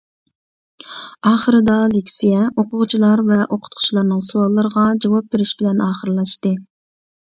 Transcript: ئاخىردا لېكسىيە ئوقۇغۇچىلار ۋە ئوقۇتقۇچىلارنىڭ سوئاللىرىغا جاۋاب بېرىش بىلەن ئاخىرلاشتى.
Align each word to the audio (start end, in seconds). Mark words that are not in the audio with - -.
ئاخىردا 1.31 1.75
لېكسىيە 1.91 2.47
ئوقۇغۇچىلار 2.61 3.23
ۋە 3.29 3.39
ئوقۇتقۇچىلارنىڭ 3.57 4.25
سوئاللىرىغا 4.31 4.87
جاۋاب 5.05 5.29
بېرىش 5.37 5.53
بىلەن 5.61 5.85
ئاخىرلاشتى. 5.91 6.55